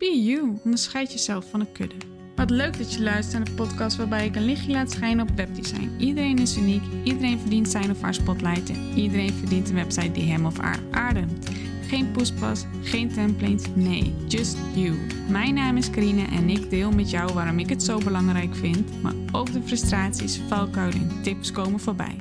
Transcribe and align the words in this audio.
Be 0.00 0.22
you, 0.22 0.58
onderscheid 0.64 1.12
jezelf 1.12 1.50
van 1.50 1.60
een 1.60 1.72
kudde. 1.72 1.96
Wat 2.36 2.50
leuk 2.50 2.78
dat 2.78 2.92
je 2.92 3.02
luistert 3.02 3.36
naar 3.36 3.44
de 3.44 3.62
podcast 3.62 3.96
waarbij 3.96 4.26
ik 4.26 4.36
een 4.36 4.44
lichtje 4.44 4.70
laat 4.70 4.90
schijnen 4.90 5.28
op 5.28 5.36
webdesign. 5.36 5.90
Iedereen 5.98 6.38
is 6.38 6.56
uniek, 6.56 6.82
iedereen 7.04 7.38
verdient 7.38 7.68
zijn 7.68 7.90
of 7.90 8.00
haar 8.00 8.14
spotlight 8.14 8.70
en 8.70 8.92
iedereen 8.94 9.32
verdient 9.32 9.68
een 9.68 9.74
website 9.74 10.12
die 10.12 10.30
hem 10.30 10.46
of 10.46 10.58
haar 10.58 10.78
ademt. 10.90 11.50
Geen 11.82 12.12
poespas, 12.12 12.64
geen 12.82 13.08
templates, 13.08 13.74
nee, 13.74 14.14
just 14.28 14.58
you. 14.74 14.96
Mijn 15.28 15.54
naam 15.54 15.76
is 15.76 15.90
Karine 15.90 16.24
en 16.24 16.48
ik 16.48 16.70
deel 16.70 16.90
met 16.90 17.10
jou 17.10 17.32
waarom 17.32 17.58
ik 17.58 17.68
het 17.68 17.82
zo 17.82 17.98
belangrijk 17.98 18.54
vind, 18.54 19.02
maar 19.02 19.14
ook 19.32 19.52
de 19.52 19.62
frustraties, 19.62 20.38
valkuilen 20.38 21.00
en 21.00 21.22
tips 21.22 21.52
komen 21.52 21.80
voorbij. 21.80 22.16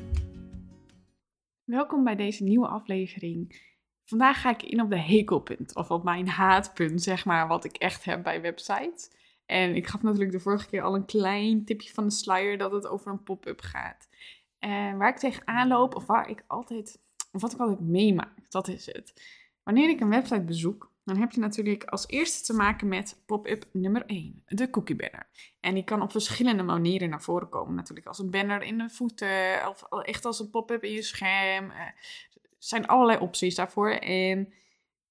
Welkom 1.64 2.04
bij 2.04 2.16
deze 2.16 2.43
nieuwe 2.43 2.68
aflevering. 2.68 3.68
Vandaag 4.09 4.41
ga 4.41 4.49
ik 4.49 4.63
in 4.63 4.81
op 4.81 4.89
de 4.89 4.99
hekelpunt, 4.99 5.75
of 5.75 5.91
op 5.91 6.03
mijn 6.03 6.27
haatpunt, 6.27 7.01
zeg 7.01 7.25
maar, 7.25 7.47
wat 7.47 7.63
ik 7.63 7.75
echt 7.75 8.03
heb 8.03 8.23
bij 8.23 8.41
websites. 8.41 9.11
En 9.45 9.75
ik 9.75 9.87
gaf 9.87 10.01
natuurlijk 10.01 10.31
de 10.31 10.39
vorige 10.39 10.67
keer 10.67 10.81
al 10.81 10.95
een 10.95 11.05
klein 11.05 11.65
tipje 11.65 11.93
van 11.93 12.04
de 12.04 12.11
sluier 12.11 12.57
dat 12.57 12.71
het 12.71 12.87
over 12.87 13.11
een 13.11 13.23
pop-up 13.23 13.61
gaat. 13.61 14.09
En 14.59 14.97
waar 14.97 15.09
ik 15.09 15.17
tegenaan 15.17 15.67
loop, 15.67 15.95
of 15.95 16.05
waar 16.05 16.29
ik 16.29 16.43
altijd, 16.47 17.00
of 17.31 17.41
wat 17.41 17.53
ik 17.53 17.59
altijd 17.59 17.79
meemaak, 17.79 18.51
dat 18.51 18.67
is 18.67 18.86
het. 18.86 19.14
Wanneer 19.64 19.89
ik 19.89 20.00
een 20.00 20.09
website 20.09 20.43
bezoek, 20.43 20.91
dan 21.03 21.17
heb 21.17 21.31
je 21.31 21.39
natuurlijk 21.39 21.83
als 21.83 22.07
eerste 22.07 22.45
te 22.45 22.53
maken 22.53 22.87
met 22.87 23.21
pop-up 23.25 23.65
nummer 23.71 24.05
1, 24.05 24.43
de 24.45 24.69
cookie 24.69 24.95
banner. 24.95 25.29
En 25.59 25.73
die 25.73 25.83
kan 25.83 26.01
op 26.01 26.11
verschillende 26.11 26.64
manieren 26.64 27.09
naar 27.09 27.21
voren 27.21 27.50
komen. 27.50 27.75
Natuurlijk 27.75 28.07
als 28.07 28.19
een 28.19 28.31
banner 28.31 28.61
in 28.61 28.78
de 28.78 28.89
voeten, 28.89 29.67
of 29.69 29.83
echt 30.01 30.25
als 30.25 30.39
een 30.39 30.50
pop-up 30.50 30.83
in 30.83 30.91
je 30.91 31.01
scherm. 31.01 31.71
Zijn 32.59 32.88
allerlei 32.88 33.19
opties 33.19 33.55
daarvoor. 33.55 33.89
En 33.91 34.53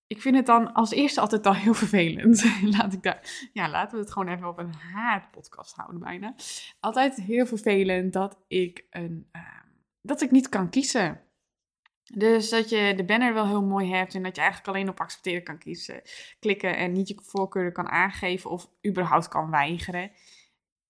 ik 0.07 0.23
vind 0.23 0.37
het 0.37 0.47
dan 0.47 0.73
als 0.73 0.91
eerste 0.91 1.21
altijd 1.21 1.47
al 1.47 1.55
heel 1.55 1.75
vervelend. 1.85 2.45
Laat 2.63 2.93
ik 2.93 3.03
daar, 3.03 3.49
ja, 3.53 3.69
laten 3.69 3.97
we 3.97 4.05
het 4.05 4.13
gewoon 4.13 4.29
even 4.29 4.49
op 4.49 4.59
een 4.59 4.75
haatpodcast 4.75 5.77
houden 5.77 6.01
bijna. 6.01 6.35
Altijd 6.81 7.15
heel 7.15 7.47
vervelend 7.47 8.13
dat 8.13 8.39
ik, 8.49 8.87
een, 8.91 9.29
uh, 9.33 9.43
dat 10.03 10.21
ik 10.23 10.31
niet 10.31 10.49
kan 10.49 10.71
kiezen. 10.71 11.23
Dus 12.15 12.49
dat 12.49 12.69
je 12.69 12.93
de 12.97 13.05
banner 13.05 13.35
wel 13.35 13.47
heel 13.47 13.63
mooi 13.63 13.93
hebt 13.93 14.15
en 14.15 14.23
dat 14.23 14.37
je 14.37 14.41
eigenlijk 14.41 14.71
alleen 14.71 14.89
op 14.89 15.01
accepteren 15.01 15.43
kan 15.43 15.59
kiezen, 15.59 16.03
klikken 16.39 16.77
en 16.77 16.93
niet 16.93 17.09
je 17.09 17.21
voorkeuren 17.23 17.73
kan 17.73 17.89
aangeven 17.89 18.51
of 18.51 18.71
überhaupt 18.87 19.29
kan 19.29 19.51
weigeren. 19.51 20.11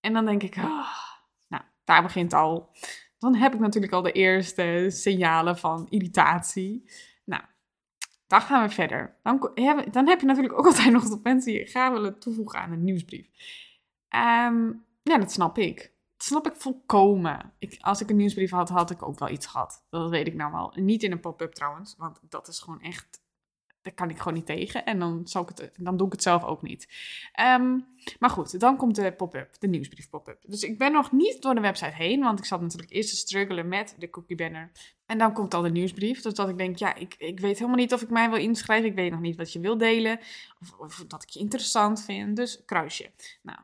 En 0.00 0.12
dan 0.12 0.24
denk 0.24 0.42
ik, 0.42 0.56
oh, 0.56 0.88
nou, 1.48 1.62
daar 1.84 2.02
begint 2.02 2.33
al. 2.33 2.70
Dan 3.19 3.34
heb 3.34 3.55
ik 3.55 3.61
natuurlijk 3.61 3.92
al 3.92 4.02
de 4.02 4.12
eerste 4.12 4.86
signalen 4.88 5.58
van 5.58 5.86
irritatie. 5.88 6.91
Nou, 7.24 7.42
dan 8.27 8.41
gaan 8.41 8.69
we 8.69 8.74
verder. 8.74 9.16
Dan, 9.22 9.50
dan 9.91 10.08
heb 10.08 10.20
je 10.20 10.27
natuurlijk 10.27 10.58
ook 10.58 10.66
altijd 10.72 10.92
nog 10.92 11.08
de 11.08 11.20
mensen 11.22 11.52
die 11.52 11.66
graag 11.66 11.92
willen 11.92 12.19
toevoegen 12.19 12.58
aan 12.58 12.72
een 12.72 12.84
nieuwsbrief. 12.84 13.27
Um, 14.16 14.84
ja, 15.02 15.19
dat 15.19 15.33
snap 15.33 15.58
ik. 15.58 15.92
Dat 16.16 16.27
snap 16.27 16.46
ik 16.46 16.56
volkomen. 16.56 17.52
Ik, 17.58 17.77
als 17.80 18.00
ik 18.00 18.11
een 18.11 18.16
nieuwsbrief 18.16 18.50
had, 18.50 18.69
had 18.69 18.91
ik 18.91 19.02
ook 19.02 19.19
wel 19.19 19.28
iets 19.28 19.46
gehad. 19.46 19.86
Dat 19.91 20.11
weet 20.11 20.27
ik 20.27 20.34
nou 20.34 20.52
wel. 20.52 20.72
Niet 20.74 21.02
in 21.02 21.12
een 21.12 21.20
pop-up 21.20 21.52
trouwens, 21.52 21.94
want 21.98 22.20
dat 22.28 22.48
is 22.48 22.58
gewoon 22.58 22.80
echt 22.80 23.20
daar 23.82 23.94
kan 23.94 24.10
ik 24.10 24.18
gewoon 24.18 24.34
niet 24.34 24.46
tegen. 24.46 24.84
En 24.84 24.98
dan, 24.98 25.20
zal 25.24 25.42
ik 25.42 25.48
het, 25.48 25.70
dan 25.76 25.96
doe 25.96 26.06
ik 26.06 26.12
het 26.12 26.22
zelf 26.22 26.44
ook 26.44 26.62
niet. 26.62 26.88
Um, 27.40 27.86
maar 28.18 28.30
goed, 28.30 28.60
dan 28.60 28.76
komt 28.76 28.94
de 28.94 29.12
pop-up, 29.12 29.56
de 29.58 29.68
nieuwsbrief 29.68 30.08
pop-up. 30.08 30.42
Dus 30.46 30.62
ik 30.62 30.78
ben 30.78 30.92
nog 30.92 31.12
niet 31.12 31.42
door 31.42 31.54
de 31.54 31.60
website 31.60 31.94
heen, 31.94 32.20
want 32.20 32.38
ik 32.38 32.44
zat 32.44 32.60
natuurlijk 32.60 32.92
eerst 32.92 33.10
te 33.10 33.16
struggelen 33.16 33.68
met 33.68 33.94
de 33.98 34.10
cookie 34.10 34.36
banner. 34.36 34.70
En 35.06 35.18
dan 35.18 35.32
komt 35.32 35.54
al 35.54 35.62
de 35.62 35.70
nieuwsbrief. 35.70 36.20
Dus 36.20 36.34
dat 36.34 36.48
ik 36.48 36.58
denk, 36.58 36.76
ja, 36.76 36.94
ik, 36.94 37.14
ik 37.18 37.40
weet 37.40 37.58
helemaal 37.58 37.78
niet 37.78 37.92
of 37.92 38.02
ik 38.02 38.10
mij 38.10 38.30
wil 38.30 38.38
inschrijven. 38.38 38.88
Ik 38.88 38.94
weet 38.94 39.10
nog 39.10 39.20
niet 39.20 39.36
wat 39.36 39.52
je 39.52 39.60
wil 39.60 39.78
delen. 39.78 40.18
Of, 40.60 40.78
of 40.78 41.04
dat 41.08 41.22
ik 41.22 41.28
je 41.28 41.40
interessant 41.40 42.04
vind. 42.04 42.36
Dus 42.36 42.62
kruisje. 42.64 43.10
Nou, 43.42 43.58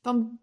dan 0.00 0.38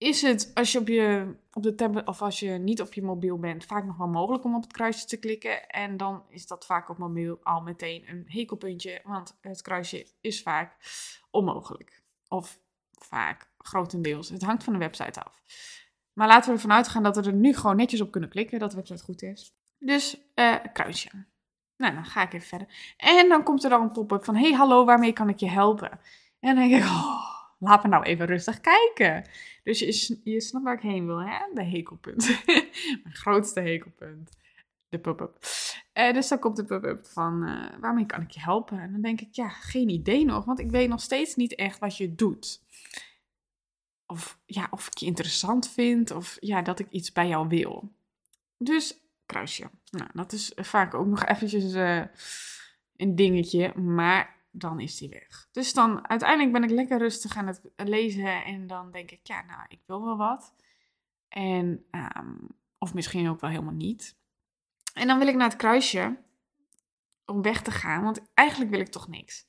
is 0.00 0.22
het 0.22 0.50
als 0.54 0.72
je 0.72 0.78
op 0.78 0.88
je 0.88 1.34
op 1.52 1.62
de 1.62 1.74
tablet 1.74 2.06
of 2.06 2.22
als 2.22 2.40
je 2.40 2.50
niet 2.50 2.80
op 2.80 2.92
je 2.92 3.02
mobiel 3.02 3.38
bent, 3.38 3.64
vaak 3.64 3.84
nog 3.84 3.96
wel 3.96 4.08
mogelijk 4.08 4.44
om 4.44 4.54
op 4.54 4.62
het 4.62 4.72
kruisje 4.72 5.06
te 5.06 5.16
klikken. 5.18 5.68
En 5.68 5.96
dan 5.96 6.22
is 6.28 6.46
dat 6.46 6.66
vaak 6.66 6.88
op 6.88 6.98
mobiel 6.98 7.38
al 7.42 7.60
meteen 7.60 8.08
een 8.08 8.24
hekelpuntje, 8.26 9.00
want 9.04 9.38
het 9.40 9.62
kruisje 9.62 10.06
is 10.20 10.42
vaak 10.42 10.76
onmogelijk. 11.30 12.02
Of 12.28 12.58
vaak 12.90 13.50
grotendeels. 13.58 14.28
Het 14.28 14.42
hangt 14.42 14.64
van 14.64 14.72
de 14.72 14.78
website 14.78 15.22
af. 15.22 15.42
Maar 16.12 16.28
laten 16.28 16.48
we 16.48 16.54
ervan 16.54 16.72
uitgaan 16.72 17.02
dat 17.02 17.16
we 17.16 17.22
er 17.22 17.32
nu 17.32 17.54
gewoon 17.54 17.76
netjes 17.76 18.00
op 18.00 18.10
kunnen 18.10 18.30
klikken, 18.30 18.58
dat 18.58 18.70
de 18.70 18.76
website 18.76 19.04
goed 19.04 19.22
is. 19.22 19.54
Dus 19.78 20.18
uh, 20.34 20.56
kruisje. 20.72 21.10
Nou, 21.76 21.94
dan 21.94 22.04
ga 22.04 22.22
ik 22.22 22.32
even 22.32 22.48
verder. 22.48 22.94
En 22.96 23.28
dan 23.28 23.42
komt 23.42 23.64
er 23.64 23.70
dan 23.70 23.82
een 23.82 23.92
pop-up 23.92 24.24
van: 24.24 24.36
hey, 24.36 24.52
hallo, 24.52 24.84
waarmee 24.84 25.12
kan 25.12 25.28
ik 25.28 25.38
je 25.38 25.48
helpen? 25.48 25.90
En 26.40 26.54
dan 26.54 26.68
denk 26.68 26.82
ik, 26.82 26.88
oh, 26.88 27.29
laat 27.60 27.82
me 27.82 27.88
nou 27.88 28.04
even 28.04 28.26
rustig 28.26 28.60
kijken. 28.60 29.24
Dus 29.62 29.78
je, 29.78 30.20
je 30.24 30.40
snapt 30.40 30.64
waar 30.64 30.74
ik 30.74 30.80
heen 30.80 31.06
wil, 31.06 31.22
hè? 31.22 31.38
De 31.54 31.64
hekelpunt. 31.64 32.26
Mijn 33.02 33.14
grootste 33.14 33.60
hekelpunt. 33.60 34.38
De 34.88 34.98
pop-up. 34.98 35.38
Uh, 35.94 36.12
dus 36.12 36.28
dan 36.28 36.38
komt 36.38 36.56
de 36.56 36.64
pop-up 36.64 37.06
van, 37.06 37.48
uh, 37.48 37.80
waarmee 37.80 38.06
kan 38.06 38.22
ik 38.22 38.30
je 38.30 38.40
helpen? 38.40 38.80
En 38.80 38.92
dan 38.92 39.00
denk 39.00 39.20
ik, 39.20 39.28
ja, 39.30 39.48
geen 39.48 39.88
idee 39.88 40.24
nog, 40.24 40.44
want 40.44 40.58
ik 40.58 40.70
weet 40.70 40.88
nog 40.88 41.00
steeds 41.00 41.34
niet 41.36 41.54
echt 41.54 41.78
wat 41.78 41.96
je 41.96 42.14
doet. 42.14 42.62
Of, 44.06 44.38
ja, 44.46 44.68
of 44.70 44.86
ik 44.86 44.98
je 44.98 45.06
interessant 45.06 45.70
vind, 45.70 46.10
of 46.10 46.36
ja, 46.40 46.62
dat 46.62 46.78
ik 46.78 46.90
iets 46.90 47.12
bij 47.12 47.28
jou 47.28 47.48
wil. 47.48 47.92
Dus 48.58 49.00
kruisje. 49.26 49.70
Nou, 49.90 50.10
dat 50.12 50.32
is 50.32 50.52
vaak 50.56 50.94
ook 50.94 51.06
nog 51.06 51.24
eventjes 51.24 51.74
uh, 51.74 52.04
een 52.96 53.16
dingetje, 53.16 53.78
maar 53.78 54.39
dan 54.50 54.80
is 54.80 54.96
die 54.96 55.08
weg. 55.08 55.48
Dus 55.52 55.72
dan 55.72 56.08
uiteindelijk 56.08 56.52
ben 56.52 56.62
ik 56.62 56.70
lekker 56.70 56.98
rustig 56.98 57.36
aan 57.36 57.46
het 57.46 57.60
lezen 57.76 58.44
en 58.44 58.66
dan 58.66 58.90
denk 58.90 59.10
ik, 59.10 59.20
ja, 59.22 59.42
nou, 59.42 59.64
ik 59.68 59.80
wil 59.86 60.04
wel 60.04 60.16
wat. 60.16 60.54
En, 61.28 61.84
um, 61.90 62.48
of 62.78 62.94
misschien 62.94 63.28
ook 63.28 63.40
wel 63.40 63.50
helemaal 63.50 63.74
niet. 63.74 64.18
En 64.94 65.06
dan 65.06 65.18
wil 65.18 65.28
ik 65.28 65.34
naar 65.34 65.48
het 65.48 65.56
kruisje 65.56 66.18
om 67.24 67.42
weg 67.42 67.62
te 67.62 67.70
gaan, 67.70 68.02
want 68.02 68.20
eigenlijk 68.34 68.70
wil 68.70 68.80
ik 68.80 68.88
toch 68.88 69.08
niks. 69.08 69.48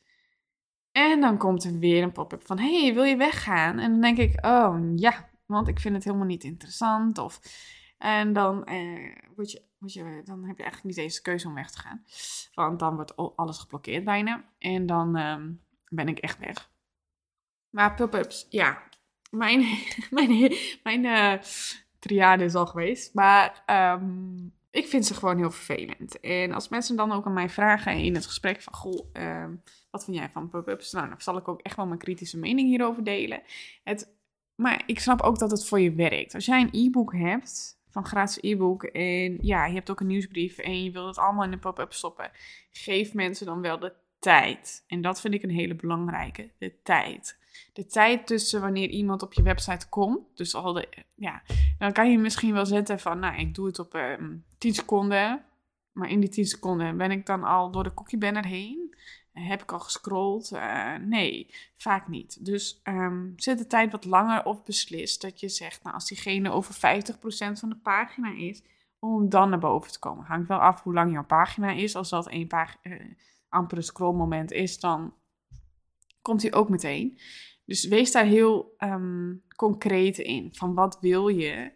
En 0.91 1.21
dan 1.21 1.37
komt 1.37 1.63
er 1.63 1.79
weer 1.79 2.03
een 2.03 2.11
pop-up 2.11 2.45
van, 2.45 2.59
hey, 2.59 2.93
wil 2.93 3.03
je 3.03 3.15
weggaan? 3.15 3.79
En 3.79 3.91
dan 3.91 4.01
denk 4.01 4.17
ik, 4.17 4.45
oh 4.45 4.91
ja, 4.95 5.29
want 5.45 5.67
ik 5.67 5.79
vind 5.79 5.95
het 5.95 6.03
helemaal 6.03 6.25
niet 6.25 6.43
interessant. 6.43 7.17
Of, 7.17 7.39
en 8.01 8.33
dan 8.33 8.65
eh, 8.65 9.15
word 9.35 9.51
je 9.51 9.63
je, 9.85 10.21
dan 10.23 10.43
heb 10.43 10.57
je 10.57 10.63
eigenlijk 10.63 10.83
niet 10.83 11.05
eens 11.05 11.15
de 11.15 11.21
keuze 11.21 11.47
om 11.47 11.53
weg 11.53 11.71
te 11.71 11.79
gaan. 11.79 12.05
Want 12.53 12.79
dan 12.79 12.95
wordt 12.95 13.15
alles 13.35 13.57
geblokkeerd 13.57 14.03
bijna. 14.03 14.43
En 14.57 14.85
dan 14.85 15.17
um, 15.19 15.61
ben 15.87 16.07
ik 16.07 16.19
echt 16.19 16.39
weg. 16.39 16.71
Maar 17.69 17.95
pop-ups, 17.95 18.47
ja. 18.49 18.83
Mijn, 19.29 19.65
mijn, 20.09 20.55
mijn 20.83 21.03
uh, 21.03 21.33
triade 21.99 22.43
is 22.43 22.55
al 22.55 22.67
geweest. 22.67 23.13
Maar 23.13 23.63
um, 23.93 24.53
ik 24.71 24.87
vind 24.87 25.05
ze 25.05 25.13
gewoon 25.13 25.37
heel 25.37 25.51
vervelend. 25.51 26.19
En 26.19 26.51
als 26.51 26.69
mensen 26.69 26.95
dan 26.95 27.11
ook 27.11 27.25
aan 27.25 27.33
mij 27.33 27.49
vragen 27.49 27.97
in 27.97 28.15
het 28.15 28.25
gesprek 28.25 28.61
van... 28.61 28.73
Goh, 28.73 29.05
um, 29.13 29.61
wat 29.91 30.03
vind 30.03 30.17
jij 30.17 30.29
van 30.29 30.49
pop-ups? 30.49 30.91
Nou, 30.91 31.09
dan 31.09 31.21
zal 31.21 31.37
ik 31.37 31.47
ook 31.47 31.61
echt 31.61 31.75
wel 31.75 31.85
mijn 31.85 31.99
kritische 31.99 32.37
mening 32.37 32.69
hierover 32.69 33.03
delen. 33.03 33.41
Het, 33.83 34.13
maar 34.55 34.83
ik 34.85 34.99
snap 34.99 35.21
ook 35.21 35.39
dat 35.39 35.51
het 35.51 35.67
voor 35.67 35.79
je 35.79 35.93
werkt. 35.93 36.33
Als 36.33 36.45
jij 36.45 36.61
een 36.61 36.85
e-book 36.85 37.13
hebt 37.13 37.79
van 37.91 38.05
gratis 38.05 38.37
e-book. 38.41 38.83
En 38.83 39.37
ja, 39.41 39.65
je 39.65 39.73
hebt 39.73 39.89
ook 39.89 39.99
een 39.99 40.07
nieuwsbrief 40.07 40.57
en 40.57 40.83
je 40.83 40.91
wilt 40.91 41.07
het 41.07 41.17
allemaal 41.17 41.43
in 41.43 41.51
een 41.51 41.59
pop-up 41.59 41.93
stoppen. 41.93 42.31
Geef 42.71 43.13
mensen 43.13 43.45
dan 43.45 43.61
wel 43.61 43.79
de 43.79 43.93
tijd. 44.19 44.83
En 44.87 45.01
dat 45.01 45.21
vind 45.21 45.33
ik 45.33 45.43
een 45.43 45.49
hele 45.49 45.75
belangrijke, 45.75 46.49
de 46.57 46.73
tijd. 46.83 47.39
De 47.73 47.85
tijd 47.85 48.27
tussen 48.27 48.61
wanneer 48.61 48.89
iemand 48.89 49.23
op 49.23 49.33
je 49.33 49.41
website 49.41 49.89
komt. 49.89 50.19
Dus 50.35 50.55
al 50.55 50.73
de, 50.73 50.87
ja, 51.15 51.41
dan 51.77 51.91
kan 51.91 52.11
je 52.11 52.17
misschien 52.17 52.53
wel 52.53 52.65
zetten 52.65 52.99
van, 52.99 53.19
nou, 53.19 53.39
ik 53.39 53.55
doe 53.55 53.65
het 53.65 53.79
op 53.79 53.93
um, 53.93 54.01
ehm, 54.01 54.35
10 54.57 54.73
seconden. 54.73 55.45
Maar 55.91 56.09
in 56.09 56.19
die 56.19 56.29
10 56.29 56.45
seconden 56.45 56.97
ben 56.97 57.11
ik 57.11 57.25
dan 57.25 57.43
al 57.43 57.71
door 57.71 57.83
de 57.83 57.93
cookie 57.93 58.17
banner 58.17 58.45
heen. 58.45 58.95
Heb 59.31 59.61
ik 59.61 59.71
al 59.71 59.79
gescrolld? 59.79 60.51
Uh, 60.53 60.95
nee, 60.95 61.53
vaak 61.77 62.07
niet. 62.07 62.45
Dus 62.45 62.81
um, 62.83 63.33
zet 63.35 63.57
de 63.57 63.67
tijd 63.67 63.91
wat 63.91 64.05
langer 64.05 64.45
of 64.45 64.63
beslis 64.63 65.19
dat 65.19 65.39
je 65.39 65.49
zegt, 65.49 65.83
nou, 65.83 65.95
als 65.95 66.07
diegene 66.07 66.51
over 66.51 66.75
50% 66.75 66.77
van 67.53 67.69
de 67.69 67.77
pagina 67.83 68.33
is, 68.37 68.63
om 68.99 69.29
dan 69.29 69.49
naar 69.49 69.59
boven 69.59 69.91
te 69.91 69.99
komen. 69.99 70.25
Hangt 70.25 70.47
wel 70.47 70.59
af 70.59 70.83
hoe 70.83 70.93
lang 70.93 71.11
jouw 71.11 71.25
pagina 71.25 71.71
is. 71.71 71.95
Als 71.95 72.09
dat 72.09 72.31
een 72.31 72.47
paar 72.47 72.77
uh, 72.83 73.01
ampere 73.49 73.81
scrollmoment 73.81 74.51
is, 74.51 74.79
dan 74.79 75.13
komt 76.21 76.41
hij 76.41 76.53
ook 76.53 76.69
meteen. 76.69 77.19
Dus 77.65 77.85
wees 77.85 78.11
daar 78.11 78.25
heel 78.25 78.75
um, 78.77 79.43
concreet 79.55 80.17
in. 80.17 80.49
Van 80.51 80.73
wat 80.73 80.97
wil 80.99 81.27
je? 81.27 81.71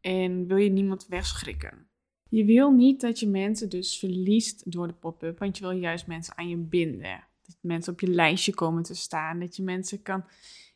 En 0.00 0.46
wil 0.46 0.56
je 0.56 0.70
niemand 0.70 1.06
wegschrikken? 1.06 1.85
Je 2.28 2.44
wil 2.44 2.70
niet 2.70 3.00
dat 3.00 3.20
je 3.20 3.26
mensen 3.26 3.68
dus 3.68 3.98
verliest 3.98 4.72
door 4.72 4.86
de 4.86 4.94
pop-up, 4.94 5.38
want 5.38 5.58
je 5.58 5.64
wil 5.64 5.78
juist 5.78 6.06
mensen 6.06 6.36
aan 6.36 6.48
je 6.48 6.56
binden. 6.56 7.24
Dat 7.42 7.56
mensen 7.60 7.92
op 7.92 8.00
je 8.00 8.08
lijstje 8.08 8.54
komen 8.54 8.82
te 8.82 8.94
staan, 8.94 9.38
dat 9.38 9.56
je 9.56 9.62
mensen 9.62 10.02
kan 10.02 10.24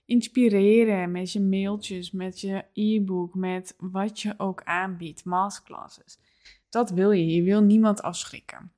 inspireren 0.04 1.10
met 1.10 1.32
je 1.32 1.40
mailtjes, 1.40 2.10
met 2.10 2.40
je 2.40 2.64
e-book, 2.72 3.34
met 3.34 3.74
wat 3.78 4.20
je 4.20 4.34
ook 4.36 4.62
aanbiedt, 4.62 5.24
masterclasses. 5.24 6.18
Dat 6.68 6.90
wil 6.90 7.10
je. 7.10 7.26
Je 7.26 7.42
wil 7.42 7.60
niemand 7.60 8.02
afschrikken. 8.02 8.72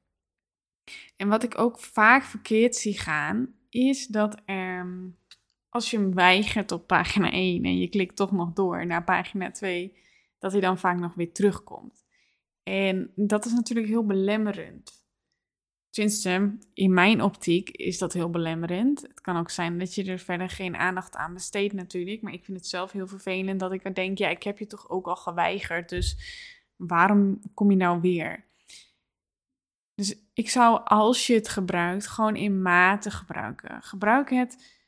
En 1.17 1.29
wat 1.29 1.43
ik 1.43 1.59
ook 1.59 1.79
vaak 1.79 2.25
verkeerd 2.25 2.77
zie 2.77 2.99
gaan, 2.99 3.55
is 3.69 4.07
dat 4.07 4.43
er 4.45 5.13
als 5.69 5.91
je 5.91 5.97
hem 5.97 6.15
weigert 6.15 6.73
op 6.73 6.87
pagina 6.87 7.31
1 7.31 7.65
en 7.65 7.79
je 7.79 7.89
klikt 7.89 8.17
toch 8.17 8.33
nog 8.33 8.53
door 8.53 8.87
naar 8.87 9.05
pagina 9.05 9.51
2, 9.51 9.97
dat 10.39 10.53
hij 10.53 10.61
dan 10.61 10.79
vaak 10.79 10.99
nog 10.99 11.15
weer 11.15 11.33
terugkomt. 11.33 12.02
En 12.63 13.13
dat 13.15 13.45
is 13.45 13.53
natuurlijk 13.53 13.89
heel 13.89 14.07
belemmerend. 14.07 15.01
Tenminste, 15.91 16.59
in 16.75 16.95
mijn 16.95 17.23
optiek 17.23 17.71
is 17.71 17.99
dat 17.99 18.13
heel 18.13 18.31
belemmerend. 18.31 19.03
Het 19.03 19.21
kan 19.21 19.37
ook 19.37 19.51
zijn 19.51 19.79
dat 19.79 19.95
je 19.95 20.05
er 20.05 20.19
verder 20.19 20.51
geen 20.51 20.77
aandacht 20.77 21.17
aan 21.17 21.35
besteedt 21.35 21.73
natuurlijk. 21.73 22.23
Maar 22.23 22.33
ik 22.33 22.45
vind 22.45 22.59
het 22.59 22.67
zelf 22.67 22.93
heel 22.93 23.07
vervelend 23.07 23.61
dat 23.61 23.73
ik 23.73 23.95
denk, 23.95 24.19
ja, 24.19 24.29
ik 24.29 24.43
heb 24.43 24.59
je 24.59 24.67
toch 24.67 24.91
ook 24.91 25.07
al 25.07 25.17
geweigerd. 25.17 25.89
Dus 25.89 26.17
waarom 26.77 27.41
kom 27.55 27.71
je 27.71 27.77
nou 27.77 28.01
weer? 28.01 28.45
Dus 29.95 30.17
ik 30.33 30.51
zou, 30.51 30.81
als 30.85 31.27
je 31.27 31.35
het 31.35 31.49
gebruikt, 31.49 32.07
gewoon 32.07 32.37
in 32.37 32.63
mate 32.63 33.11
gebruiken. 33.11 33.83
Gebruik 33.83 34.31
het 34.31 34.81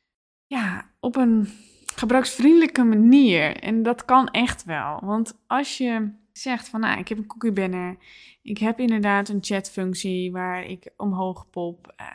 ja, 0.46 0.90
op 1.00 1.16
een 1.16 1.48
gebruiksvriendelijke 1.94 2.84
manier. 2.84 3.56
En 3.56 3.82
dat 3.82 4.04
kan 4.04 4.28
echt 4.28 4.64
wel. 4.64 5.00
Want 5.02 5.38
als 5.46 5.78
je 5.78 6.12
zegt 6.38 6.68
van, 6.68 6.80
nou, 6.80 6.98
ik 6.98 7.08
heb 7.08 7.18
een 7.18 7.26
cookie 7.26 7.52
banner. 7.52 7.96
Ik 8.42 8.58
heb 8.58 8.80
inderdaad 8.80 9.28
een 9.28 9.44
chatfunctie 9.44 10.32
waar 10.32 10.64
ik 10.64 10.92
omhoog 10.96 11.50
pop. 11.50 11.94
Uh, 12.00 12.06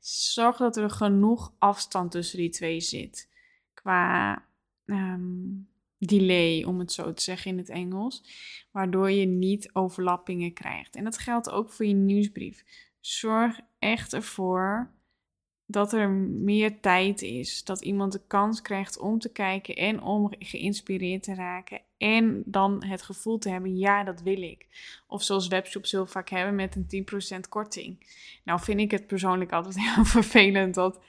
zorg 0.00 0.56
dat 0.56 0.76
er 0.76 0.90
genoeg 0.90 1.52
afstand 1.58 2.10
tussen 2.10 2.38
die 2.38 2.50
twee 2.50 2.80
zit. 2.80 3.28
Qua 3.74 4.42
um, 4.84 5.68
delay, 5.98 6.64
om 6.64 6.78
het 6.78 6.92
zo 6.92 7.12
te 7.12 7.22
zeggen 7.22 7.50
in 7.50 7.58
het 7.58 7.68
Engels. 7.68 8.22
Waardoor 8.72 9.10
je 9.10 9.26
niet 9.26 9.70
overlappingen 9.72 10.52
krijgt. 10.52 10.96
En 10.96 11.04
dat 11.04 11.18
geldt 11.18 11.50
ook 11.50 11.70
voor 11.70 11.86
je 11.86 11.94
nieuwsbrief. 11.94 12.64
Zorg 13.00 13.60
echt 13.78 14.12
ervoor 14.12 14.92
dat 15.70 15.92
er 15.92 16.10
meer 16.10 16.80
tijd 16.80 17.22
is. 17.22 17.64
Dat 17.64 17.80
iemand 17.80 18.12
de 18.12 18.20
kans 18.26 18.62
krijgt 18.62 18.98
om 18.98 19.18
te 19.18 19.32
kijken 19.32 19.76
en 19.76 20.02
om 20.02 20.32
geïnspireerd 20.38 21.22
te 21.22 21.34
raken. 21.34 21.80
En 21.98 22.42
dan 22.44 22.84
het 22.84 23.02
gevoel 23.02 23.38
te 23.38 23.50
hebben, 23.50 23.76
ja, 23.76 24.04
dat 24.04 24.22
wil 24.22 24.42
ik. 24.42 24.66
Of 25.06 25.22
zoals 25.22 25.48
webshops 25.48 25.92
heel 25.92 26.06
vaak 26.06 26.28
hebben 26.28 26.54
met 26.54 26.76
een 26.76 27.06
10% 27.36 27.48
korting. 27.48 28.06
Nou 28.44 28.60
vind 28.60 28.80
ik 28.80 28.90
het 28.90 29.06
persoonlijk 29.06 29.52
altijd 29.52 29.80
heel 29.94 30.04
vervelend 30.04 30.74
dat 30.74 31.00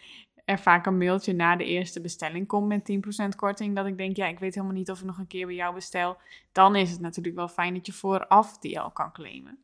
er 0.45 0.59
vaak 0.59 0.85
een 0.85 0.97
mailtje 0.97 1.33
na 1.33 1.55
de 1.55 1.65
eerste 1.65 2.01
bestelling 2.01 2.47
komt 2.47 2.67
met 2.67 2.91
10% 3.25 3.35
korting. 3.35 3.75
Dat 3.75 3.85
ik 3.85 3.97
denk, 3.97 4.15
ja, 4.15 4.27
ik 4.27 4.39
weet 4.39 4.55
helemaal 4.55 4.75
niet 4.75 4.91
of 4.91 4.99
ik 4.99 5.05
nog 5.05 5.17
een 5.17 5.27
keer 5.27 5.45
bij 5.45 5.55
jou 5.55 5.73
bestel. 5.73 6.17
Dan 6.51 6.75
is 6.75 6.91
het 6.91 6.99
natuurlijk 6.99 7.35
wel 7.35 7.47
fijn 7.47 7.73
dat 7.73 7.85
je 7.85 7.93
vooraf 7.93 8.57
die 8.57 8.79
al 8.79 8.91
kan 8.91 9.11
claimen. 9.11 9.63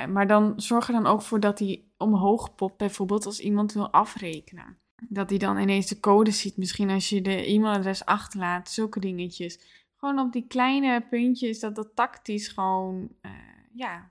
Eh, 0.00 0.06
maar 0.06 0.26
dan 0.26 0.52
zorg 0.56 0.86
er 0.86 0.92
dan 0.92 1.06
ook 1.06 1.22
voor 1.22 1.40
dat 1.40 1.58
hij 1.58 1.84
omhoog 1.96 2.54
popt, 2.54 2.76
bijvoorbeeld 2.76 3.26
als 3.26 3.40
iemand 3.40 3.72
wil 3.72 3.90
afrekenen. 3.90 4.78
Dat 5.08 5.30
hij 5.30 5.38
dan 5.38 5.58
ineens 5.58 5.86
de 5.86 6.00
code 6.00 6.30
ziet, 6.30 6.56
misschien 6.56 6.90
als 6.90 7.08
je 7.08 7.22
de 7.22 7.46
e-mailadres 7.46 8.04
achterlaat, 8.04 8.70
zulke 8.70 9.00
dingetjes. 9.00 9.58
Gewoon 9.96 10.18
op 10.18 10.32
die 10.32 10.46
kleine 10.46 11.06
puntjes, 11.10 11.60
dat 11.60 11.74
dat 11.74 11.90
tactisch 11.94 12.48
gewoon, 12.48 13.08
ja, 13.72 14.10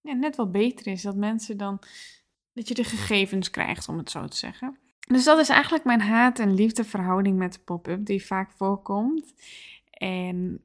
ja, 0.00 0.12
net 0.12 0.36
wat 0.36 0.52
beter 0.52 0.86
is. 0.86 1.02
Dat 1.02 1.16
mensen 1.16 1.56
dan, 1.56 1.78
dat 2.52 2.68
je 2.68 2.74
de 2.74 2.84
gegevens 2.84 3.50
krijgt, 3.50 3.88
om 3.88 3.98
het 3.98 4.10
zo 4.10 4.26
te 4.26 4.36
zeggen. 4.36 4.78
Dus 5.08 5.24
dat 5.24 5.38
is 5.38 5.48
eigenlijk 5.48 5.84
mijn 5.84 6.00
haat- 6.00 6.38
en 6.38 6.54
liefdeverhouding 6.54 7.38
met 7.38 7.52
de 7.52 7.58
pop-up 7.58 8.06
die 8.06 8.26
vaak 8.26 8.50
voorkomt. 8.50 9.34
En 9.90 10.64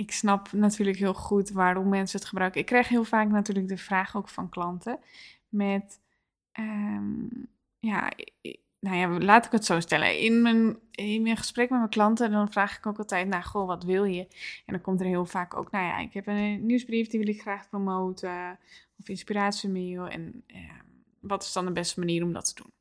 ik 0.00 0.12
snap 0.12 0.52
natuurlijk 0.52 0.98
heel 0.98 1.14
goed 1.14 1.50
waarom 1.50 1.88
mensen 1.88 2.18
het 2.18 2.28
gebruiken. 2.28 2.60
Ik 2.60 2.66
krijg 2.66 2.88
heel 2.88 3.04
vaak 3.04 3.28
natuurlijk 3.28 3.68
de 3.68 3.76
vraag 3.76 4.16
ook 4.16 4.28
van 4.28 4.48
klanten 4.48 4.98
met, 5.48 6.00
um, 6.58 7.48
ja, 7.78 8.12
nou 8.78 8.96
ja, 8.96 9.18
laat 9.18 9.46
ik 9.46 9.52
het 9.52 9.64
zo 9.64 9.80
stellen. 9.80 10.18
In 10.18 10.42
mijn, 10.42 10.78
in 10.90 11.22
mijn 11.22 11.36
gesprek 11.36 11.70
met 11.70 11.78
mijn 11.78 11.90
klanten, 11.90 12.30
dan 12.30 12.50
vraag 12.50 12.76
ik 12.76 12.86
ook 12.86 12.98
altijd, 12.98 13.28
nou, 13.28 13.42
goh, 13.42 13.66
wat 13.66 13.84
wil 13.84 14.04
je? 14.04 14.20
En 14.66 14.72
dan 14.72 14.80
komt 14.80 15.00
er 15.00 15.06
heel 15.06 15.26
vaak 15.26 15.56
ook, 15.56 15.70
nou 15.70 15.84
ja, 15.84 15.98
ik 15.98 16.12
heb 16.12 16.26
een 16.26 16.66
nieuwsbrief, 16.66 17.08
die 17.08 17.20
wil 17.20 17.34
ik 17.34 17.40
graag 17.40 17.68
promoten, 17.68 18.58
of 18.98 19.08
inspiratiemail. 19.08 20.08
En 20.08 20.44
uh, 20.46 20.70
wat 21.20 21.42
is 21.42 21.52
dan 21.52 21.64
de 21.64 21.72
beste 21.72 21.98
manier 21.98 22.22
om 22.22 22.32
dat 22.32 22.54
te 22.54 22.62
doen? 22.62 22.72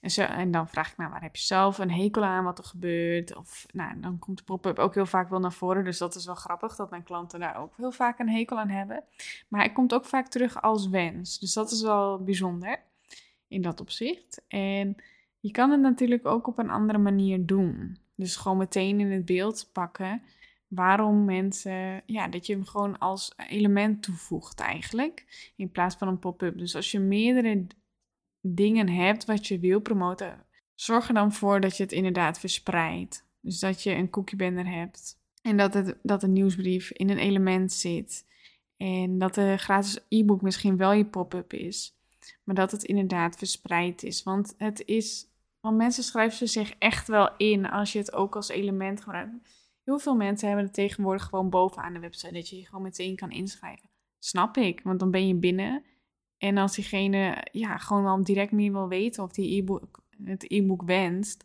En, 0.00 0.10
zo, 0.10 0.22
en 0.22 0.50
dan 0.50 0.68
vraag 0.68 0.90
ik, 0.90 0.96
nou, 0.96 1.10
waar 1.10 1.22
heb 1.22 1.36
je 1.36 1.42
zelf 1.42 1.78
een 1.78 1.90
hekel 1.90 2.24
aan 2.24 2.44
wat 2.44 2.58
er 2.58 2.64
gebeurt? 2.64 3.36
Of 3.36 3.66
nou, 3.72 4.00
dan 4.00 4.18
komt 4.18 4.38
de 4.38 4.44
pop-up 4.44 4.78
ook 4.78 4.94
heel 4.94 5.06
vaak 5.06 5.28
wel 5.28 5.40
naar 5.40 5.52
voren. 5.52 5.84
Dus 5.84 5.98
dat 5.98 6.14
is 6.14 6.26
wel 6.26 6.34
grappig 6.34 6.76
dat 6.76 6.90
mijn 6.90 7.02
klanten 7.02 7.40
daar 7.40 7.56
ook 7.56 7.76
heel 7.76 7.92
vaak 7.92 8.18
een 8.18 8.28
hekel 8.28 8.58
aan 8.58 8.68
hebben. 8.68 9.04
Maar 9.48 9.60
hij 9.60 9.72
komt 9.72 9.94
ook 9.94 10.04
vaak 10.04 10.28
terug 10.28 10.62
als 10.62 10.88
wens. 10.88 11.38
Dus 11.38 11.52
dat 11.52 11.70
is 11.70 11.82
wel 11.82 12.22
bijzonder 12.22 12.82
in 13.48 13.62
dat 13.62 13.80
opzicht. 13.80 14.44
En 14.48 14.96
je 15.40 15.50
kan 15.50 15.70
het 15.70 15.80
natuurlijk 15.80 16.26
ook 16.26 16.46
op 16.46 16.58
een 16.58 16.70
andere 16.70 16.98
manier 16.98 17.46
doen. 17.46 17.98
Dus 18.14 18.36
gewoon 18.36 18.58
meteen 18.58 19.00
in 19.00 19.10
het 19.10 19.24
beeld 19.24 19.70
pakken 19.72 20.22
waarom 20.68 21.24
mensen, 21.24 22.02
ja, 22.06 22.28
dat 22.28 22.46
je 22.46 22.52
hem 22.52 22.64
gewoon 22.64 22.98
als 22.98 23.32
element 23.48 24.02
toevoegt 24.02 24.60
eigenlijk, 24.60 25.52
in 25.56 25.70
plaats 25.70 25.96
van 25.96 26.08
een 26.08 26.18
pop-up. 26.18 26.58
Dus 26.58 26.76
als 26.76 26.90
je 26.90 26.98
meerdere 26.98 27.66
dingen 28.46 28.88
hebt 28.88 29.24
wat 29.24 29.46
je 29.46 29.58
wil 29.58 29.80
promoten, 29.80 30.46
zorg 30.74 31.08
er 31.08 31.14
dan 31.14 31.32
voor 31.32 31.60
dat 31.60 31.76
je 31.76 31.82
het 31.82 31.92
inderdaad 31.92 32.38
verspreidt. 32.38 33.26
Dus 33.40 33.58
dat 33.58 33.82
je 33.82 33.94
een 33.94 34.10
cookie 34.10 34.38
banner 34.38 34.70
hebt 34.70 35.22
en 35.42 35.56
dat, 35.56 35.74
het, 35.74 35.96
dat 36.02 36.22
een 36.22 36.32
nieuwsbrief 36.32 36.90
in 36.90 37.10
een 37.10 37.18
element 37.18 37.72
zit. 37.72 38.26
En 38.76 39.18
dat 39.18 39.34
de 39.34 39.56
gratis 39.56 39.98
e-book 40.08 40.42
misschien 40.42 40.76
wel 40.76 40.92
je 40.92 41.04
pop-up 41.04 41.52
is, 41.52 41.96
maar 42.44 42.54
dat 42.54 42.70
het 42.70 42.84
inderdaad 42.84 43.36
verspreid 43.36 44.02
is. 44.02 44.22
Want 44.22 44.54
het 44.58 44.82
is, 44.84 45.26
want 45.60 45.76
mensen 45.76 46.02
schrijven 46.02 46.48
zich 46.48 46.74
echt 46.78 47.08
wel 47.08 47.36
in 47.36 47.70
als 47.70 47.92
je 47.92 47.98
het 47.98 48.12
ook 48.12 48.36
als 48.36 48.48
element 48.48 49.00
gebruikt. 49.00 49.32
Heel 49.84 49.98
veel 49.98 50.16
mensen 50.16 50.46
hebben 50.46 50.66
het 50.66 50.74
tegenwoordig 50.74 51.24
gewoon 51.24 51.50
bovenaan 51.50 51.92
de 51.92 51.98
website, 51.98 52.32
dat 52.32 52.48
je 52.48 52.56
je 52.56 52.66
gewoon 52.66 52.82
meteen 52.82 53.16
kan 53.16 53.30
inschrijven. 53.30 53.88
Snap 54.18 54.56
ik, 54.56 54.80
want 54.84 55.00
dan 55.00 55.10
ben 55.10 55.26
je 55.26 55.34
binnen 55.34 55.84
en 56.44 56.58
als 56.58 56.74
diegene 56.74 57.46
ja, 57.52 57.78
gewoon 57.78 58.02
wel 58.02 58.24
direct 58.24 58.52
meer 58.52 58.72
wil 58.72 58.88
weten 58.88 59.22
of 59.22 59.32
die 59.32 59.56
e-book, 59.56 60.02
het 60.24 60.50
e-book 60.50 60.82
wenst, 60.82 61.44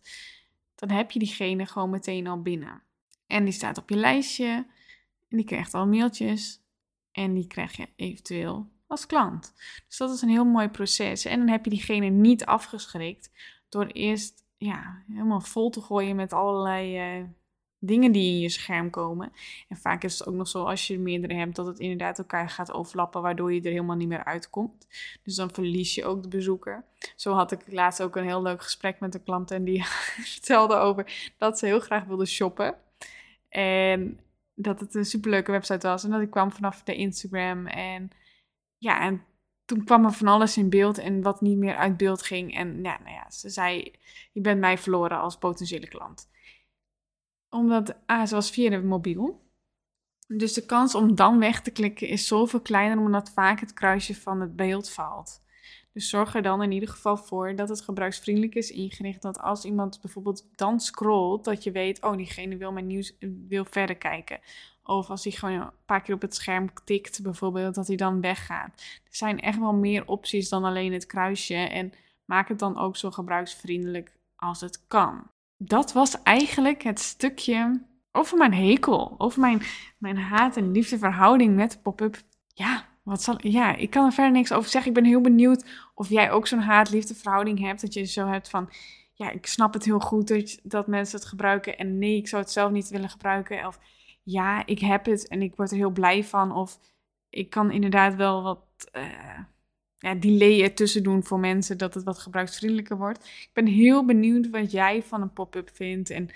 dan 0.76 0.90
heb 0.90 1.12
je 1.12 1.20
diegene 1.20 1.66
gewoon 1.66 1.90
meteen 1.90 2.28
al 2.28 2.42
binnen. 2.42 2.82
En 3.28 3.44
die 3.44 3.54
staat 3.54 3.78
op 3.78 3.90
je 3.90 3.96
lijstje 3.96 4.66
en 5.28 5.38
die 5.38 5.46
krijgt 5.46 5.74
al 5.74 5.88
mailtjes 5.88 6.62
en 7.12 7.34
die 7.34 7.48
krijg 7.48 7.78
je 7.78 7.88
eventueel 7.96 8.68
als 8.88 9.06
klant. 9.06 9.54
Dus 9.88 9.98
dat 9.98 10.12
is 10.12 10.22
een 10.22 10.30
heel 10.30 10.46
mooi 10.46 10.70
proces. 10.70 11.26
En 11.26 11.40
dan 11.40 11.48
heb 11.50 11.64
je 11.64 11.70
diegene 11.70 12.10
niet 12.10 12.46
afgeschrikt 12.46 13.32
door 13.70 13.86
eerst 13.86 14.44
ja, 14.58 15.04
helemaal 15.08 15.42
vol 15.42 15.70
te 15.70 15.82
gooien 15.82 16.16
met 16.16 16.34
allerlei 16.34 17.20
uh, 17.20 17.26
dingen 17.80 18.12
die 18.12 18.34
in 18.34 18.40
je 18.40 18.50
scherm 18.50 18.90
komen. 18.90 19.32
En 19.68 19.78
vaak 19.78 20.04
is 20.04 20.20
het 20.20 20.28
ook 20.28 20.34
nog 20.34 20.48
zo 20.48 20.64
als 20.64 20.88
je 20.88 21.00
meerdere 21.00 21.34
hebt 21.34 21.56
dat 21.56 21.66
het 21.66 21.80
inderdaad 21.80 22.18
elkaar 22.18 22.50
gaat 22.50 22.72
overlappen, 22.72 23.22
waardoor 23.22 23.54
je 23.54 23.62
er 23.62 23.72
helemaal 23.72 23.96
niet 23.96 24.08
meer 24.08 24.24
uitkomt. 24.24 24.88
Dus 25.24 25.36
dan 25.36 25.52
verlies 25.52 25.96
je 25.96 26.06
ook 26.06 26.24
de 26.24 26.30
bezoeker. 26.30 26.86
Zo 27.16 27.34
had 27.34 27.52
ik 27.52 27.72
laatst 27.72 28.02
ook 28.02 28.16
een 28.16 28.24
heel 28.24 28.42
leuk 28.42 28.64
gesprek 28.64 29.00
met 29.00 29.16
een 29.16 29.24
klant 29.24 29.52
en 29.52 29.64
die 29.64 29.84
vertelde 30.36 30.76
over 30.76 31.34
dat 31.38 31.60
ze 31.60 31.66
heel 31.66 31.80
graag 31.80 32.04
wilde 32.04 32.26
shoppen. 32.26 32.76
En 33.50 34.20
dat 34.54 34.80
het 34.80 34.96
een 34.96 35.06
superleuke 35.06 35.52
website 35.52 35.88
was 35.88 36.04
en 36.04 36.10
dat 36.10 36.22
ik 36.22 36.30
kwam 36.30 36.52
vanaf 36.52 36.84
de 36.84 36.96
Instagram 36.96 37.68
en 37.68 38.10
ja, 38.78 39.02
en 39.02 39.24
toen 39.66 39.84
kwam 39.84 40.06
er 40.06 40.12
van 40.12 40.28
alles 40.28 40.58
in 40.58 40.70
beeld 40.70 40.98
en 40.98 41.22
wat 41.22 41.42
niet 41.42 41.58
meer 41.58 41.76
uit 41.76 41.98
beeld 41.98 42.22
ging. 42.22 42.56
En 42.56 42.84
ja, 42.84 43.00
nou 43.04 43.12
ja, 43.12 43.32
ze 43.32 43.50
zei, 43.50 43.92
je 44.32 44.42
bent 44.42 44.60
mij 44.60 44.78
verloren 44.78 45.20
als 45.20 45.38
potentiële 45.38 45.88
klant 45.88 46.30
omdat, 47.50 47.96
ah, 48.06 48.26
ze 48.26 48.36
was 48.36 48.50
via 48.50 48.70
de 48.70 48.82
mobiel. 48.82 49.48
Dus 50.28 50.54
de 50.54 50.66
kans 50.66 50.96
om 50.96 51.16
dan 51.16 51.40
weg 51.40 51.62
te 51.62 51.72
klikken 51.72 52.08
is 52.08 52.28
zoveel 52.28 52.62
kleiner, 52.62 52.98
omdat 52.98 53.30
vaak 53.30 53.60
het 53.60 53.74
kruisje 53.74 54.16
van 54.16 54.42
het 54.42 54.56
beeld 54.56 54.90
valt. 54.90 55.42
Dus 55.94 56.10
zorg 56.10 56.36
er 56.36 56.42
dan 56.42 56.64
in 56.64 56.72
ieder 56.72 56.90
geval 56.90 57.18
voor 57.18 57.56
dat 57.56 57.70
het 57.70 57.82
gebruiksvriendelijk 57.82 58.56
is 58.56 58.72
ingericht. 58.72 59.22
Dat 59.22 59.40
als 59.40 59.66
iemand 59.66 60.02
bijvoorbeeld 60.02 60.46
dan 60.56 60.80
scrolt, 60.80 61.44
dat 61.44 61.64
je 61.64 61.72
weet, 61.72 62.04
oh, 62.04 62.18
diegene 62.18 62.58
wil 62.58 62.72
mijn 62.72 62.88
nieuws, 62.88 63.18
wil 63.48 63.66
verder 63.66 63.96
kijken. 63.96 64.40
Of 64.84 65.10
als 65.10 65.24
hij 65.24 65.34
gewoon 65.34 65.62
een 65.62 65.72
paar 65.86 66.02
keer 66.02 66.16
op 66.16 66.22
het 66.22 66.36
scherm 66.36 66.70
tikt, 66.84 67.22
bijvoorbeeld, 67.22 67.76
dat 67.76 67.88
hij 67.88 67.96
dan 67.96 68.22
weggaat. 68.22 68.82
Er 69.04 69.16
zijn 69.16 69.40
echt 69.40 69.60
wel 69.60 69.74
meer 69.74 70.08
opties 70.08 70.50
dan 70.50 70.64
alleen 70.64 70.94
het 70.94 71.06
kruisje. 71.06 71.56
En 71.56 71.94
maak 72.26 72.48
het 72.48 72.60
dan 72.60 72.78
ook 72.78 72.98
zo 72.98 73.12
gebruiksvriendelijk 73.12 74.18
als 74.36 74.62
het 74.62 74.88
kan 74.88 75.32
dat 75.62 75.94
was 75.94 76.22
eigenlijk 76.24 76.84
het 76.84 77.00
stukje 77.00 77.82
over 78.12 78.38
mijn 78.38 78.54
hekel, 78.54 79.16
over 79.18 79.40
mijn, 79.40 79.62
mijn 79.98 80.18
haat- 80.18 80.58
en 80.58 80.72
liefdeverhouding 80.72 81.56
met 81.56 81.82
pop-up. 81.82 82.22
Ja, 82.54 82.86
wat 83.04 83.22
zal, 83.22 83.36
ja, 83.38 83.76
ik 83.76 83.90
kan 83.90 84.06
er 84.06 84.12
verder 84.12 84.32
niks 84.32 84.52
over 84.52 84.70
zeggen. 84.70 84.90
Ik 84.92 84.98
ben 84.98 85.06
heel 85.06 85.22
benieuwd 85.22 85.66
of 85.96 86.10
jij 86.10 86.32
ook 86.32 86.48
zo'n 86.48 86.60
haat-liefdeverhouding 86.60 87.60
hebt. 87.60 87.82
Dat 87.82 87.94
je 87.94 88.04
zo 88.06 88.28
hebt 88.28 88.50
van, 88.50 88.70
ja, 89.14 89.30
ik 89.30 89.46
snap 89.46 89.74
het 89.74 89.86
heel 89.86 90.00
goed 90.00 90.28
dat, 90.28 90.60
dat 90.64 90.88
mensen 90.88 91.20
het 91.20 91.28
gebruiken. 91.28 91.78
En 91.78 91.98
nee, 91.98 92.16
ik 92.16 92.28
zou 92.28 92.42
het 92.42 92.52
zelf 92.52 92.72
niet 92.72 92.90
willen 92.90 93.10
gebruiken. 93.10 93.68
Of 93.68 93.80
ja, 94.24 94.66
ik 94.66 94.80
heb 94.80 95.06
het 95.06 95.28
en 95.28 95.42
ik 95.42 95.56
word 95.56 95.72
er 95.72 95.78
heel 95.78 95.92
blij 95.92 96.24
van. 96.24 96.52
Of 96.52 96.80
ik 97.30 97.50
kan 97.50 97.72
inderdaad 97.72 98.16
wel 98.16 98.44
wat, 98.44 98.60
uh, 98.94 99.40
ja, 100.00 100.16
delay 100.16 100.62
ertussen 100.62 101.04
doen 101.04 101.24
voor 101.24 101.40
mensen, 101.40 101.78
dat 101.78 101.94
het 101.94 102.04
wat 102.04 102.20
gebruiksvriendelijker 102.20 102.98
wordt. 102.98 103.26
Ik 103.26 103.50
ben 103.54 103.66
heel 103.66 104.06
benieuwd 104.06 104.50
wat 104.50 104.72
jij 104.72 105.04
van 105.04 105.22
een 105.22 105.34
pop-up 105.34 105.70
vindt 105.74 106.10
en 106.10 106.30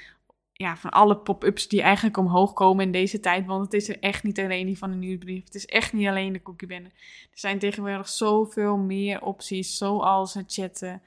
ja, 0.54 0.78
van 0.78 0.90
alle 0.90 1.18
pop-ups 1.18 1.68
die 1.68 1.82
eigenlijk 1.82 2.18
omhoog 2.18 2.54
komen 2.54 2.86
in 2.86 2.92
deze 2.92 3.20
tijd. 3.20 3.46
Want 3.46 3.64
het 3.64 3.74
is 3.74 3.90
er 3.90 4.00
echt 4.00 4.24
niet 4.24 4.40
alleen 4.40 4.66
die 4.66 4.78
van 4.78 4.92
de 4.92 4.98
nieuwsbrief. 4.98 5.44
Het 5.44 5.56
is 5.56 5.66
echt 5.66 5.94
niet 5.94 6.08
alleen 6.08 6.34
de 6.34 6.42
cookiebende. 6.42 6.90
Er 7.32 7.40
zijn 7.40 7.60
tegenwoordig 7.60 8.10
zoveel 8.10 8.78
meer 8.78 9.22
opties, 9.22 9.78
zoals 9.78 10.34
het 10.34 10.54
chatten 10.54 11.02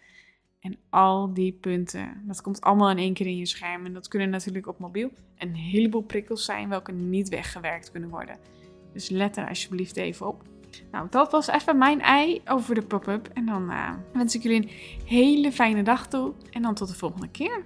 en 0.61 0.77
al 0.91 1.35
die 1.35 1.53
punten. 1.53 2.23
Dat 2.27 2.41
komt 2.41 2.61
allemaal 2.61 2.91
in 2.91 2.99
één 2.99 3.15
keer 3.15 3.27
in 3.27 3.37
je 3.37 3.47
scherm. 3.47 3.85
En 3.85 3.93
dat 3.93 4.09
kunnen 4.09 4.31
natuurlijk 4.31 4.67
op 4.67 4.79
mobiel 4.79 5.11
een 5.39 5.55
heleboel 5.55 6.03
prikkels 6.03 6.45
zijn 6.45 6.69
welke 6.69 6.93
niet 6.93 7.29
weggewerkt 7.29 7.91
kunnen 7.91 8.11
worden. 8.11 8.39
Dus 8.93 9.09
let 9.09 9.37
er 9.37 9.49
alsjeblieft 9.49 9.97
even 9.97 10.27
op. 10.27 10.43
Nou, 10.91 11.07
dat 11.11 11.31
was 11.31 11.47
even 11.47 11.79
mijn 11.79 12.01
ei 12.01 12.41
over 12.47 12.75
de 12.75 12.83
pop-up. 12.83 13.29
En 13.35 13.47
dan 13.47 13.71
uh, 13.71 13.91
wens 14.13 14.35
ik 14.35 14.43
jullie 14.43 14.63
een 14.63 14.71
hele 15.05 15.53
fijne 15.53 15.83
dag 15.83 16.07
toe. 16.07 16.33
En 16.51 16.63
dan 16.63 16.75
tot 16.75 16.89
de 16.89 16.95
volgende 16.95 17.29
keer. 17.29 17.65